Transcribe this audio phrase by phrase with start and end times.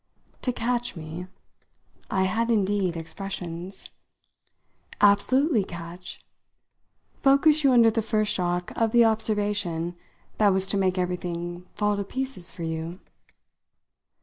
[0.41, 1.27] "To 'catch' me?"
[2.09, 3.87] I had indeed expressions!
[4.99, 6.19] "Absolutely catch!
[7.21, 9.95] Focus you under the first shock of the observation
[10.39, 12.99] that was to make everything fall to pieces for you."